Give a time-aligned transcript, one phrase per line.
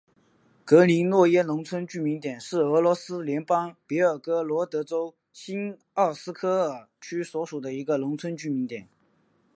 [0.65, 8.89] 格林诺耶农村居民点是俄罗斯联邦别尔哥罗德州新奥斯科尔区所属的一个农村居民点。